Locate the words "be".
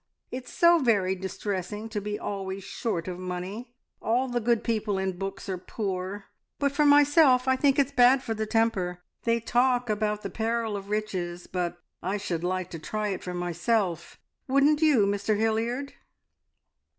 2.01-2.17